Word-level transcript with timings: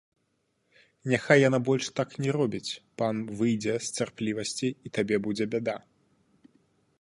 Няхай 1.11 1.39
яна 1.49 1.59
больш 1.67 1.85
так 1.99 2.15
не 2.25 2.31
робіць, 2.37 2.71
пан 3.01 3.15
выйдзе 3.43 3.73
з 3.89 3.93
цярплівасці, 3.99 4.67
і 4.89 4.95
табе 4.97 5.15
будзе 5.29 5.45
бяда. 5.55 5.77